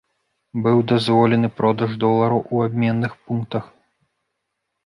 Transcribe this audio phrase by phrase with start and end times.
[0.67, 3.69] Быў дазволены продаж долараў у абменных пунктах.